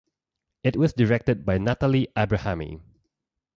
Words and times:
It 0.63 0.75
was 0.77 0.93
directed 0.93 1.45
by 1.45 1.59
Natalie 1.59 2.07
Abrahami. 2.15 2.81